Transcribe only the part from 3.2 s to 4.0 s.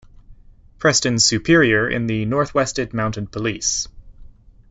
Police.